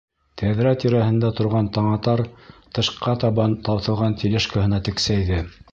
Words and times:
Тәҙрә 0.41 0.71
тирәһендә 0.83 1.29
торған 1.41 1.69
Таңатар 1.77 2.25
тышҡа 2.79 3.17
табан 3.25 3.57
тартылған 3.69 4.21
тележкаһына 4.25 4.83
тексәйҙе: 4.91 5.45